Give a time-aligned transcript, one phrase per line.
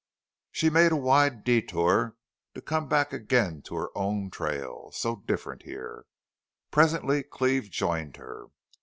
[0.51, 2.15] She made a wide detour,
[2.55, 6.07] to come back again to her own trail, so different here.
[6.71, 8.47] Presently Cleve joined her.